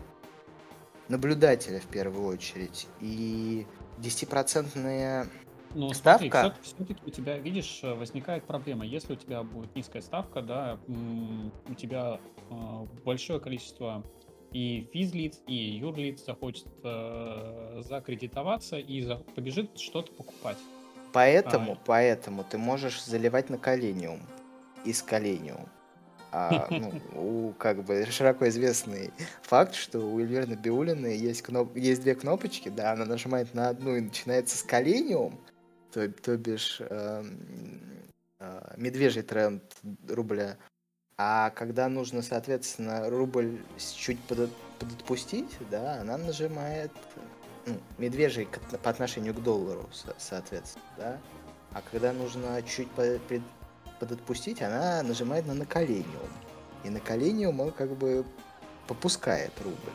[1.07, 2.87] наблюдателя в первую очередь.
[2.99, 3.65] И
[3.99, 5.27] 10-процентная
[5.75, 8.85] Ну, смотри, ставка, все-таки у тебя, видишь, э, возникает проблема.
[8.85, 12.19] Если у тебя будет низкая ставка, да, у тебя
[13.03, 14.03] большое количество
[14.51, 20.57] и физлиц, и юрлиц захочет э, закредитоваться и за- побежит что-то покупать.
[21.13, 24.19] поэтому, А, поэтому ты можешь заливать на колениум
[24.85, 25.67] из колениум.
[26.31, 31.75] А, ну, у, как бы широко известный факт, что у Эльвиры Набиуллиной есть, кноп...
[31.75, 35.39] есть две кнопочки, да, она нажимает на одну и начинается с колениум,
[35.91, 37.39] то, то бишь эм,
[38.39, 39.63] э, медвежий тренд
[40.07, 40.57] рубля.
[41.21, 46.93] А когда нужно, соответственно, рубль чуть подо- подотпустить, да, она нажимает
[47.65, 48.47] ну, медвежий
[48.81, 51.17] по отношению к доллару, со- соответственно, да.
[51.73, 53.41] А когда нужно чуть по- пред-
[53.99, 56.31] подотпустить, она нажимает на наколениум.
[56.85, 58.23] И наколениум он как бы
[58.87, 59.91] попускает рубль.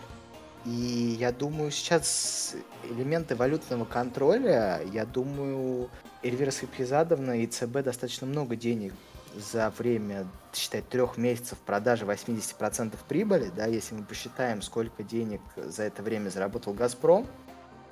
[0.66, 5.88] И я думаю, сейчас элементы валютного контроля, я думаю,
[6.22, 8.92] Эльвира Сапхизадовна и ЦБ достаточно много денег
[9.36, 15.84] за время, считай, трех месяцев продажи 80% прибыли, да, если мы посчитаем, сколько денег за
[15.84, 17.26] это время заработал «Газпром»,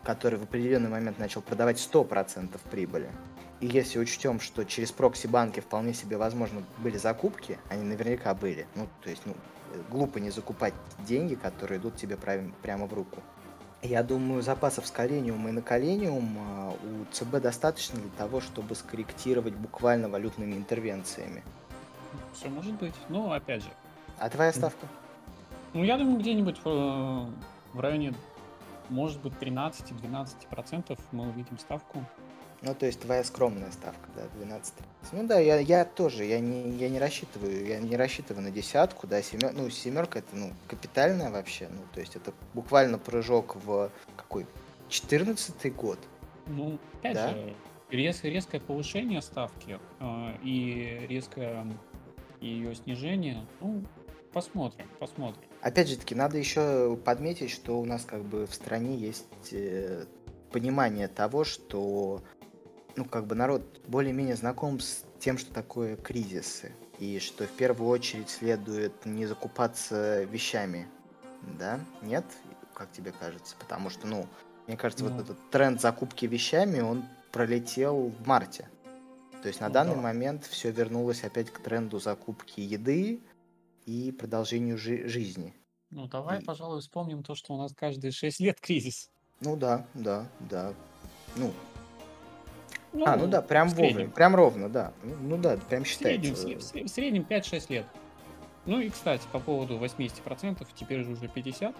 [0.05, 3.11] который в определенный момент начал продавать 100% прибыли.
[3.61, 8.89] И если учтем, что через прокси-банки вполне себе возможно были закупки, они наверняка были, ну,
[9.03, 9.35] то есть, ну,
[9.73, 10.75] э, глупо не закупать
[11.07, 13.23] деньги, которые идут тебе прямо в руку.
[13.83, 18.77] Я думаю, запасов с колениум и на колениум а, у ЦБ достаточно для того, чтобы
[18.77, 21.43] скорректировать буквально валютными интервенциями.
[22.33, 22.95] Все может быть.
[23.09, 23.71] Но, опять же,
[24.19, 24.87] А твоя ставка?
[25.73, 27.27] ну, я думаю, где-нибудь в, э,
[27.73, 28.15] в районе,
[28.89, 32.05] может быть, 13-12% мы увидим ставку.
[32.63, 34.75] Ну, то есть твоя скромная ставка, да, 12.
[35.11, 39.07] Ну да, я, я тоже, я не, я не рассчитываю, я не рассчитываю на десятку,
[39.09, 43.91] да, семер, ну, семерка это, ну, капитальная вообще, ну, то есть это буквально прыжок в
[44.17, 44.47] какой,
[44.89, 45.99] 14 год,
[46.47, 47.31] Ну, опять да?
[47.31, 47.55] же,
[47.91, 51.67] рез- резкое повышение ставки э, и резкое
[52.41, 53.83] ее снижение, ну,
[54.33, 55.43] посмотрим, посмотрим.
[55.63, 60.05] Опять же таки, надо еще подметить, что у нас как бы в стране есть э,
[60.53, 62.23] понимание того, что
[62.97, 66.73] ну, как бы народ более-менее знаком с тем, что такое кризисы.
[66.99, 70.87] И что в первую очередь следует не закупаться вещами.
[71.59, 71.81] Да?
[72.03, 72.25] Нет?
[72.75, 73.57] Как тебе кажется?
[73.59, 74.27] Потому что, ну,
[74.67, 78.69] мне кажется, вот Ну, этот тренд закупки вещами, он пролетел в марте.
[79.43, 80.01] То есть на ну данный да.
[80.01, 83.21] момент все вернулось опять к тренду закупки еды
[83.87, 85.55] и продолжению жи- жизни.
[85.91, 89.11] Ну, давай, И, пожалуй, вспомним то, что у нас каждые 6 лет кризис.
[89.41, 90.73] ну да, да, да.
[91.35, 91.53] Ну,
[93.07, 94.11] а, ну Ну, да, прям вовремя, среднем.
[94.13, 94.93] прям ровно, да.
[95.03, 96.49] Ну да, прям В среднем, в считается.
[96.49, 97.87] сре- в сре- в среднем 5-6 лет.
[98.67, 101.75] Ну и, кстати, по поводу 80%, теперь же уже 50%.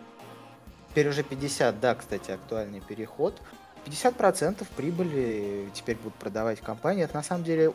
[0.91, 3.41] Теперь уже 50, да, кстати, актуальный переход.
[3.87, 7.03] 50% прибыли теперь будут продавать компании.
[7.05, 7.73] Это на самом деле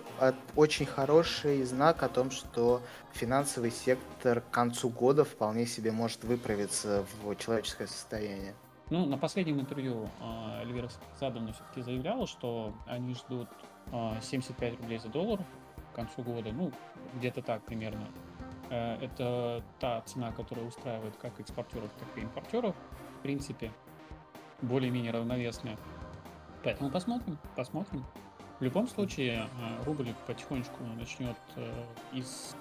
[0.55, 2.81] очень хороший знак о том, что
[3.13, 8.53] финансовый сектор к концу года вполне себе может выправиться в человеческое состояние.
[8.89, 10.87] Ну, на последнем интервью э, Эльвира
[11.19, 13.49] Задовна все-таки заявляла, что они ждут
[13.91, 15.41] э, 75 рублей за доллар
[15.91, 16.51] к концу года.
[16.53, 16.71] Ну,
[17.15, 18.07] где-то так примерно.
[18.69, 22.75] Э, это та цена, которая устраивает как экспортеров, так и импортеров.
[23.19, 23.71] В принципе,
[24.61, 25.77] более-менее равновесная.
[26.63, 28.05] Поэтому посмотрим, посмотрим.
[28.59, 32.55] В любом случае, э, рубль потихонечку начнет э, из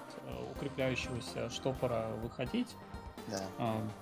[0.51, 2.75] укрепляющегося штопора выходить.
[3.27, 3.43] Да.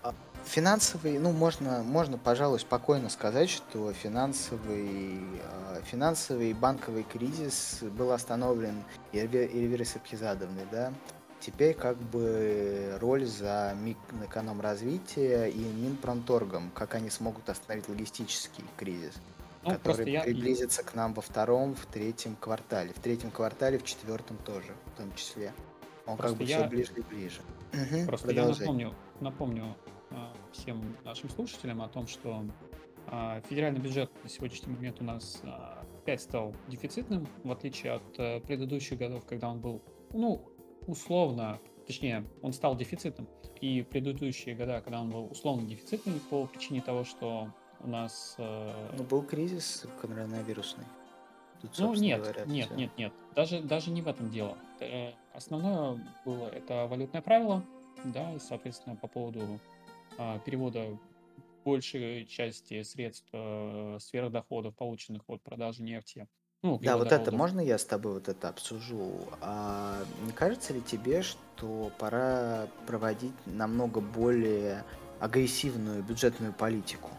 [0.03, 0.13] А,
[0.45, 5.19] финансовый, ну, можно, можно, пожалуй, спокойно сказать, что финансовый,
[5.83, 8.83] финансовый банковый кризис был остановлен
[9.13, 10.93] Эльвирой Сапхизадовной, да.
[11.39, 19.13] Теперь как бы роль за Минэкономразвития и Минпромторгом, как они смогут остановить логистический кризис,
[19.63, 20.21] ну, который я...
[20.21, 22.93] приблизится к нам во втором, в третьем квартале.
[22.93, 25.53] В третьем квартале, в четвертом тоже, в том числе.
[26.07, 26.59] Он просто как бы я...
[26.59, 27.41] все ближе и ближе.
[27.73, 28.54] Угу, просто продолжай.
[28.54, 29.75] я напомню, напомню
[30.12, 32.45] а, всем нашим слушателям о том, что
[33.08, 38.04] а, федеральный бюджет на сегодняшний момент у нас а, опять стал дефицитным, в отличие от
[38.17, 39.82] а, предыдущих годов, когда он был,
[40.13, 40.41] ну,
[40.88, 43.28] условно, точнее, он стал дефицитом.
[43.62, 48.36] И предыдущие года, когда он был условно дефицитный по причине того, что у нас...
[48.38, 48.91] Э...
[48.97, 50.86] Ну, был кризис коронавирусный.
[51.62, 52.75] Тут, ну, нет, говоря, нет, все.
[52.75, 53.13] нет, нет.
[53.34, 54.58] Даже, даже не в этом дело.
[55.36, 57.63] Основное было это валютное правило,
[58.06, 59.60] да, и, соответственно, по поводу
[60.17, 60.98] э, перевода
[61.65, 66.28] большей части средств э, сверхдоходов, полученных от продажи нефти,
[66.65, 69.12] ну, Да, вот это можно я с тобой вот это обсужу?
[69.39, 74.84] А не кажется ли тебе, что пора проводить намного более
[75.19, 77.12] агрессивную бюджетную политику?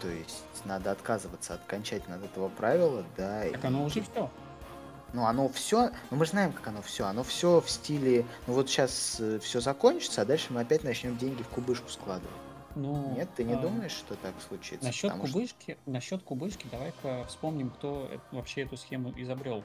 [0.00, 3.44] То есть надо отказываться окончательно от этого правила, да.
[3.50, 4.30] Так оно уже все.
[5.12, 7.06] Ну, оно все, ну мы знаем, как оно все.
[7.06, 11.16] Оно все в стиле, ну вот сейчас э, все закончится, а дальше мы опять начнем
[11.18, 12.30] деньги в кубышку складывать.
[12.74, 14.86] Ну, Нет, ты не а, думаешь, что так случится?
[14.86, 15.90] Насчет кубышки, что...
[15.90, 19.62] насчет кубышки, давай-ка вспомним, кто вообще эту схему изобрел.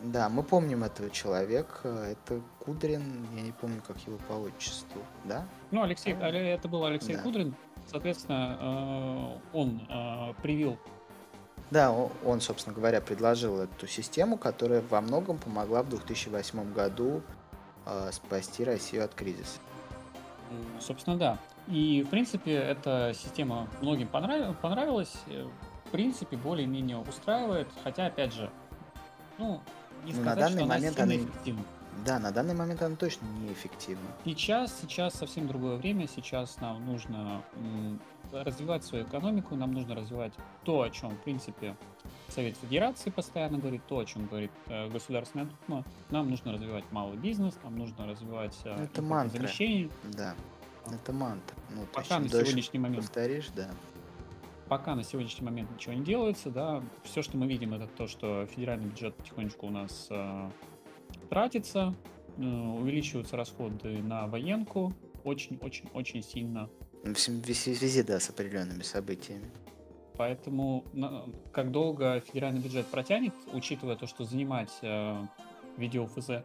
[0.00, 1.88] Да, мы помним этого человека.
[1.88, 5.46] Это Кудрин, я не помню, как его по отчеству, да?
[5.70, 7.22] Ну, Алексей, а, это был Алексей да.
[7.22, 7.54] Кудрин.
[7.86, 10.78] Соответственно, э, он э, привил
[11.74, 17.20] да, он, собственно говоря, предложил эту систему, которая во многом помогла в 2008 году
[17.84, 19.58] э, спасти Россию от кризиса.
[20.78, 21.38] Собственно, да.
[21.66, 24.56] И, в принципе, эта система многим понрав...
[24.58, 25.14] понравилась.
[25.26, 25.48] Э,
[25.86, 27.66] в принципе, более-менее устраивает.
[27.82, 28.48] Хотя, опять же,
[29.38, 29.60] ну,
[30.04, 31.64] не ну, сказать, на данный что момент она эффективна.
[32.06, 34.06] Да, на данный момент она точно неэффективна.
[34.24, 36.06] Сейчас, сейчас совсем другое время.
[36.06, 37.42] Сейчас нам нужно
[38.32, 40.32] развивать свою экономику, нам нужно развивать
[40.64, 41.76] то, о чем, в принципе,
[42.28, 45.84] Совет Федерации постоянно говорит, то, о чем говорит э, Государственная Дума.
[46.10, 49.48] Нам нужно развивать малый бизнес, нам нужно развивать э, Это мантра.
[50.12, 50.34] Да.
[50.92, 51.56] Это мантра.
[51.74, 53.04] Ну, Пока на сегодняшний момент.
[53.04, 53.70] Повторишь, да.
[54.68, 56.82] Пока на сегодняшний момент ничего не делается, да.
[57.04, 60.50] Все, что мы видим, это то, что федеральный бюджет потихонечку у нас э,
[61.30, 61.94] тратится,
[62.36, 64.92] э, увеличиваются расходы на военку
[65.24, 66.68] очень-очень-очень сильно.
[67.04, 69.50] В связи, да, с определенными событиями.
[70.16, 70.84] Поэтому
[71.52, 75.26] как долго федеральный бюджет протянет, учитывая то, что занимать э,
[75.76, 76.44] видео ФЗ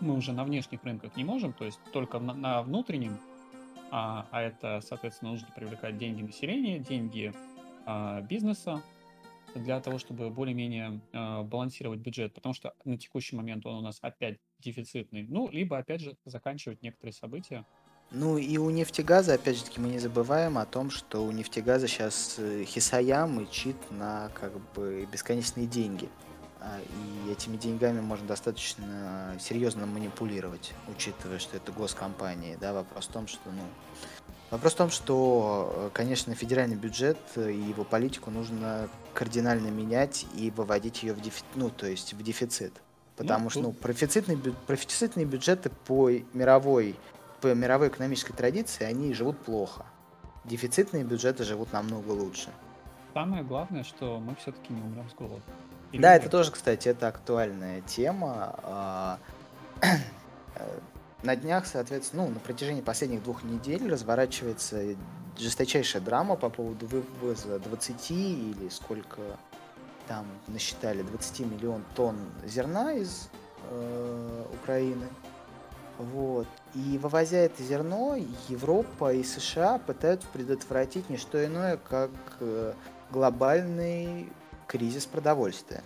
[0.00, 3.18] мы уже на внешних рынках не можем, то есть только на, на внутреннем
[3.90, 7.32] а, а это, соответственно, нужно привлекать деньги населения, деньги
[7.86, 8.82] а, бизнеса
[9.54, 13.98] для того, чтобы более-менее а, балансировать бюджет, потому что на текущий момент он у нас
[14.00, 15.26] опять дефицитный.
[15.28, 17.66] Ну, либо, опять же, заканчивать некоторые события.
[18.12, 21.86] Ну и у нефтегаза, опять же таки, мы не забываем о том, что у нефтегаза
[21.86, 26.08] сейчас э, Хисаям и чит на как бы бесконечные деньги.
[26.60, 32.58] А, и этими деньгами можно достаточно серьезно манипулировать, учитывая, что это госкомпании.
[32.60, 33.62] Да, вопрос в том, что, ну,
[34.50, 40.50] вопрос в том, что, э, конечно, федеральный бюджет и его политику нужно кардинально менять и
[40.50, 42.72] выводить ее в дефицит, ну, то есть в дефицит.
[43.16, 46.96] Потому ну, что, ну, профицитные, профицитные бюджеты по мировой,
[47.40, 49.84] по мировой экономической традиции, они живут плохо.
[50.44, 52.50] Дефицитные бюджеты живут намного лучше.
[53.12, 55.42] Самое главное, что мы все-таки не умрем с голоду.
[55.92, 56.22] Или да, нет?
[56.22, 58.54] это тоже, кстати, это актуальная тема.
[58.62, 59.18] А,
[61.22, 64.96] на днях, соответственно, ну, на протяжении последних двух недель разворачивается
[65.36, 69.20] жесточайшая драма по поводу вывоза 20 или сколько
[70.06, 73.28] там насчитали 20 миллион тонн зерна из
[73.70, 75.06] э, Украины.
[76.00, 76.46] Вот.
[76.74, 78.16] И вывозя это зерно,
[78.48, 82.72] Европа и США пытаются предотвратить не что иное, как э,
[83.10, 84.32] глобальный
[84.66, 85.82] кризис продовольствия,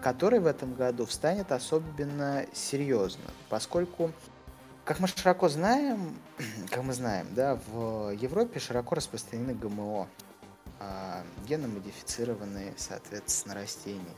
[0.00, 4.12] который в этом году встанет особенно серьезно, поскольку,
[4.84, 6.16] как мы широко знаем,
[6.70, 10.08] как мы знаем, да, в Европе широко распространены ГМО,
[10.80, 14.16] а, геномодифицированные, соответственно, растения.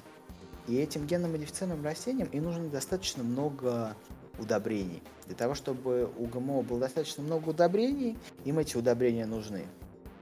[0.68, 3.96] И этим геномодифицированным растениям и нужно достаточно много
[4.38, 5.02] удобрений.
[5.26, 9.64] Для того, чтобы у ГМО было достаточно много удобрений, им эти удобрения нужны.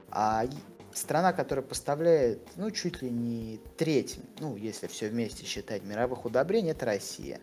[0.09, 0.45] А
[0.93, 6.71] страна, которая поставляет, ну, чуть ли не треть, ну, если все вместе считать мировых удобрений,
[6.71, 7.41] это Россия.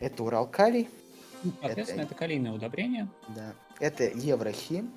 [0.00, 0.88] Это Уралкалий.
[1.44, 3.08] Ну, соответственно, это, это калийное удобрение.
[3.34, 3.52] Да.
[3.78, 4.90] Это Еврохим.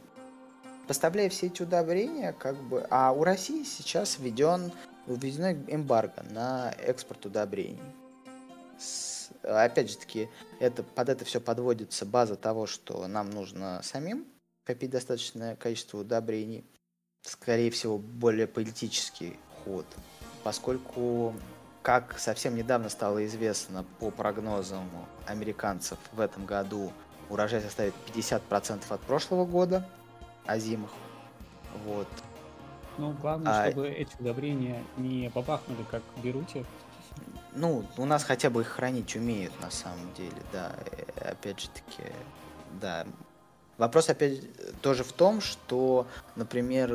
[0.87, 2.85] Поставляя все эти удобрения, как бы...
[2.89, 4.71] А у России сейчас введен,
[5.05, 7.79] введено эмбарго на экспорт удобрений.
[8.79, 10.29] С, опять же таки,
[10.59, 14.25] это, под это все подводится база того, что нам нужно самим
[14.63, 16.65] копить достаточное количество удобрений
[17.23, 19.85] скорее всего, более политический ход,
[20.43, 21.33] поскольку,
[21.81, 24.89] как совсем недавно стало известно по прогнозам
[25.27, 26.91] американцев, в этом году
[27.29, 29.87] урожай составит 50% от прошлого года,
[30.45, 30.91] озимых.
[31.85, 32.07] Вот.
[32.97, 33.71] Ну, главное, а...
[33.71, 36.65] чтобы эти удобрения не бабахнули, как в Беруте.
[37.53, 40.73] Ну, у нас хотя бы их хранить умеют, на самом деле, да.
[41.17, 42.03] Э, опять же таки,
[42.79, 43.05] да,
[43.81, 44.41] Вопрос опять
[44.81, 46.93] тоже в том, что, например,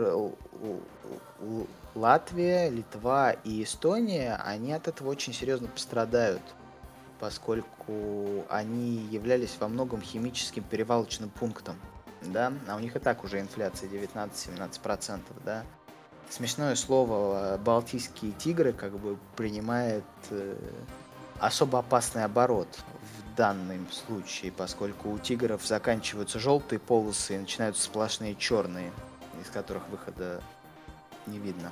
[1.97, 6.43] Латвия, Литва и Эстония, они от этого очень серьезно пострадают,
[7.19, 11.75] поскольку они являлись во многом химическим перевалочным пунктом,
[12.23, 15.65] да, а у них и так уже инфляция 19-17%, да.
[16.31, 20.57] Смешное слово «балтийские тигры» как бы принимает э,
[21.39, 22.69] особо опасный оборот
[23.37, 28.91] данном случае, поскольку у тигров заканчиваются желтые полосы и начинаются сплошные черные,
[29.41, 30.43] из которых выхода
[31.27, 31.71] не видно.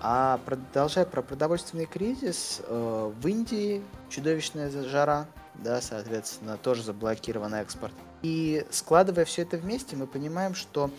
[0.00, 7.92] А продолжая про продовольственный кризис, э, в Индии чудовищная жара, да, соответственно, тоже заблокирован экспорт.
[8.22, 10.90] И складывая все это вместе, мы понимаем, что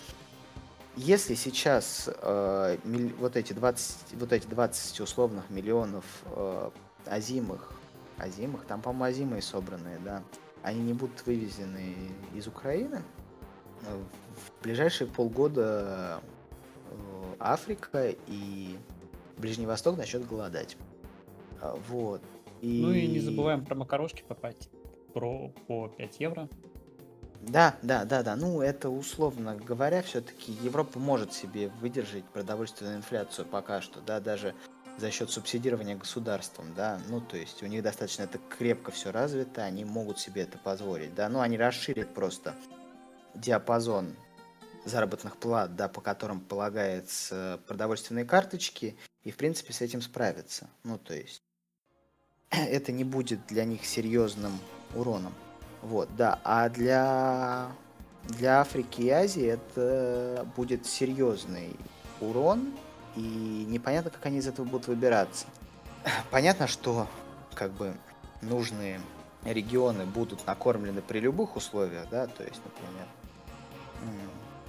[0.96, 6.70] если сейчас э, миль, вот, эти 20, вот эти 20 условных миллионов э,
[7.06, 7.74] озимых
[8.18, 10.24] озимых, там, по-моему, озимые собранные, да,
[10.62, 11.96] они не будут вывезены
[12.36, 13.02] из Украины,
[13.82, 16.22] в ближайшие полгода
[16.92, 18.78] э, Африка и
[19.38, 20.78] Ближний Восток начнет голодать.
[21.60, 22.22] А, вот.
[22.62, 22.82] И...
[22.82, 24.70] Ну и не забываем про макарошки попасть
[25.14, 26.50] про по 5 евро.
[27.42, 28.36] Да, да, да, да.
[28.36, 34.54] Ну, это условно говоря, все-таки Европа может себе выдержать продовольственную инфляцию пока что, да, даже
[34.98, 39.64] за счет субсидирования государством, да, ну, то есть у них достаточно это крепко все развито,
[39.64, 42.54] они могут себе это позволить, да, ну, они расширят просто
[43.34, 44.16] диапазон
[44.86, 50.98] заработных плат, да, по которым полагается продовольственные карточки, и, в принципе, с этим справятся, ну,
[51.00, 51.42] то есть
[52.50, 54.60] это не будет для них серьезным
[54.94, 55.34] уроном,
[55.82, 57.72] вот, да, а для,
[58.26, 61.76] для Африки и Азии это будет серьезный
[62.20, 62.74] урон,
[63.16, 65.46] и непонятно, как они из этого будут выбираться.
[66.30, 67.08] Понятно, что
[67.54, 67.94] как бы
[68.42, 69.02] нужные
[69.44, 73.08] регионы будут накормлены при любых условиях, да, то есть, например,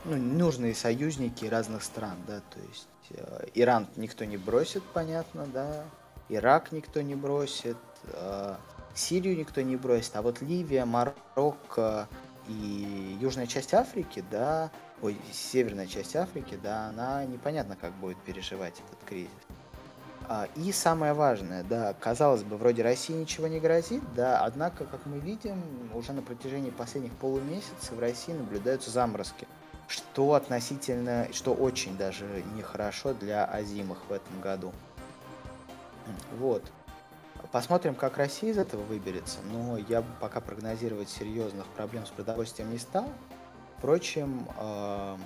[0.05, 5.85] ну, нужные союзники разных стран, да, то есть э, Иран никто не бросит, понятно, да,
[6.29, 8.57] Ирак никто не бросит, э,
[8.95, 12.09] Сирию никто не бросит, а вот Ливия, Марокко
[12.47, 14.71] и южная часть Африки, да,
[15.01, 19.31] ой, северная часть Африки, да, она непонятно как будет переживать этот кризис.
[20.29, 25.07] А, и самое важное, да, казалось бы, вроде России ничего не грозит, да, однако, как
[25.07, 25.63] мы видим,
[25.95, 29.49] уже на протяжении последних полумесяца в России наблюдаются заморозки,
[29.89, 34.73] что относительно, что очень даже нехорошо для озимых в этом году.
[36.39, 36.63] Вот.
[37.51, 42.79] Посмотрим, как Россия из этого выберется, но я пока прогнозировать серьезных проблем с продовольствием не
[42.79, 43.09] стал,
[43.83, 45.17] Впрочем, э,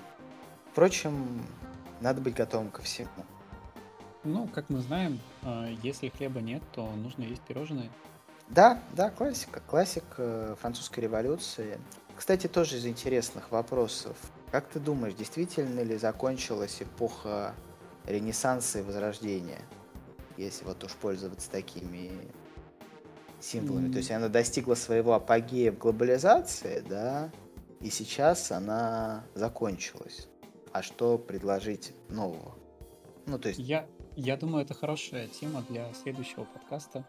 [0.73, 1.43] впрочем,
[2.01, 3.11] надо быть готовым ко всему.
[4.25, 7.91] Ну, как мы знаем, э, если хлеба нет, то нужно есть пирожные.
[8.49, 11.79] Да, да, классика, классик э, французской революции.
[12.17, 14.17] Кстати, тоже из интересных вопросов.
[14.51, 17.55] Как ты думаешь, действительно ли закончилась эпоха
[18.07, 19.61] Ренессанса и Возрождения?
[20.37, 22.11] Если вот уж пользоваться такими
[23.41, 23.89] символами.
[23.89, 23.93] Mm.
[23.93, 27.30] То есть она достигла своего апогея в глобализации, да,
[27.80, 30.28] и сейчас она закончилась.
[30.72, 32.55] А что предложить нового?
[33.26, 33.61] Ну, то есть...
[33.61, 37.05] Я, я думаю, это хорошая тема для следующего подкаста.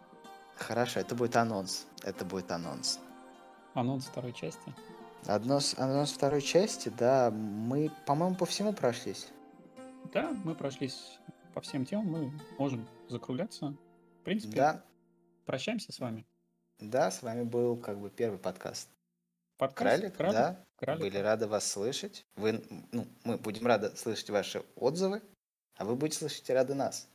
[0.55, 1.85] Хорошо, это будет анонс.
[2.03, 2.99] Это будет анонс.
[3.73, 4.73] Анонс второй части?
[5.25, 7.31] Анонс, анонс второй части, да.
[7.31, 9.27] Мы, по-моему, по всему прошлись.
[10.13, 11.19] Да, мы прошлись
[11.57, 12.05] по всем темам.
[12.05, 13.75] Мы можем закругляться.
[14.19, 14.85] В принципе, да.
[15.47, 16.23] прощаемся с вами.
[16.77, 18.87] Да, с вами был как бы первый подкаст.
[19.57, 19.99] Подкаст?
[20.01, 20.33] Кралик, Кралик?
[20.35, 20.65] да.
[20.75, 21.01] Кралик.
[21.01, 22.27] Были рады вас слышать.
[22.35, 25.23] Вы, ну, мы будем рады слышать ваши отзывы,
[25.77, 27.09] а вы будете слышать рады нас.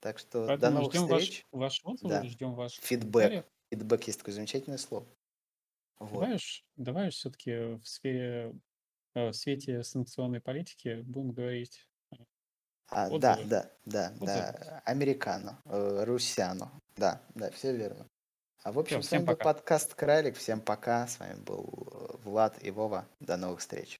[0.00, 1.46] Так что Поэтому до новых ждем встреч.
[1.50, 2.24] Ваш, ваш отзывы, да.
[2.24, 3.46] ждем ваш фидбэк.
[3.70, 5.06] Фидбэк есть такое замечательное слово.
[6.00, 6.20] Вот.
[6.20, 8.54] Давай уж, давай уж все-таки в сфере,
[9.14, 11.89] э, в свете санкционной политики будем говорить
[12.90, 14.82] А, Вот да, да, да, Вот да.
[14.84, 16.70] Американо, э, Русяно.
[16.96, 18.06] Да, да, все верно.
[18.62, 19.44] А в общем, Всё, с вами всем был пока.
[19.54, 20.36] подкаст Кралик.
[20.36, 21.06] Всем пока.
[21.06, 23.06] С вами был э, Влад и Вова.
[23.20, 23.98] До новых встреч.